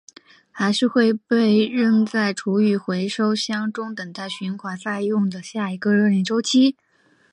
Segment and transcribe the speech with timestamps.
[0.51, 6.75] 还是会被扔在厨余回收箱中等待循环再用的下一个热恋周期？